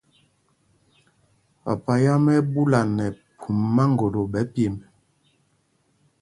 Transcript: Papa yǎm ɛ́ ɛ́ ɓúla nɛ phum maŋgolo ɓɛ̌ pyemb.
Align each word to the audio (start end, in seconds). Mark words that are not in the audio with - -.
Papa 1.63 1.93
yǎm 2.03 2.25
ɛ́ 2.33 2.37
ɛ́ 2.39 2.45
ɓúla 2.53 2.79
nɛ 2.97 3.05
phum 3.39 3.57
maŋgolo 3.75 4.21
ɓɛ̌ 4.31 4.43
pyemb. 4.53 4.77